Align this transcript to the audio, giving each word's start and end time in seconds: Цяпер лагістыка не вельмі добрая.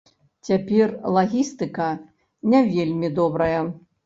Цяпер 0.47 0.93
лагістыка 1.17 1.91
не 2.55 2.63
вельмі 2.73 3.13
добрая. 3.23 3.61